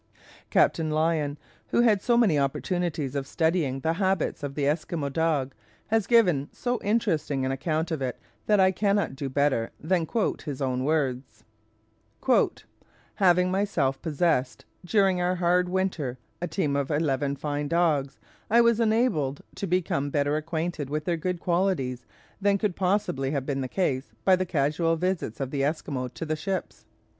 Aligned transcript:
Captain 0.49 0.89
Lyon, 0.89 1.37
who 1.67 1.81
had 1.81 2.01
so 2.01 2.17
many 2.17 2.39
opportunities 2.39 3.13
of 3.13 3.27
studying 3.27 3.79
the 3.81 3.93
habits 3.93 4.41
of 4.41 4.55
the 4.55 4.65
Esquimaux 4.65 5.09
dog, 5.09 5.53
has 5.89 6.07
given 6.07 6.49
so 6.51 6.79
interesting 6.81 7.45
an 7.45 7.51
account 7.51 7.91
of 7.91 8.01
it 8.01 8.17
that 8.47 8.59
I 8.59 8.71
cannot 8.71 9.15
do 9.15 9.29
better 9.29 9.69
than 9.79 10.07
quote 10.07 10.41
his 10.41 10.59
own 10.59 10.83
words: 10.85 11.43
"Having 13.17 13.51
myself 13.51 14.01
possessed, 14.01 14.65
during 14.83 15.21
our 15.21 15.35
hard 15.35 15.69
winter, 15.69 16.17
a 16.41 16.47
team 16.47 16.75
of 16.75 16.89
eleven 16.89 17.35
fine 17.35 17.67
dogs, 17.67 18.17
I 18.49 18.59
was 18.59 18.79
enabled 18.79 19.43
to 19.53 19.67
become 19.67 20.09
better 20.09 20.35
acquainted 20.35 20.89
with 20.89 21.05
their 21.05 21.15
good 21.15 21.39
qualities 21.39 22.07
than 22.41 22.57
could 22.57 22.75
possibly 22.75 23.29
have 23.29 23.45
been 23.45 23.61
the 23.61 23.67
case 23.67 24.13
by 24.25 24.35
the 24.35 24.47
casual 24.47 24.95
visits 24.95 25.39
of 25.39 25.51
the 25.51 25.63
Esquimaux 25.63 26.07
to 26.07 26.25
the 26.25 26.35
ships. 26.35 26.85